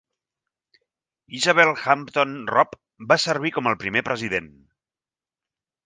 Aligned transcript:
Isabel 1.41 1.75
Hampton 1.83 2.33
Robb 2.55 2.75
va 3.13 3.21
servir 3.27 3.55
com 3.59 3.73
el 3.73 3.81
primer 3.87 4.07
president. 4.11 4.53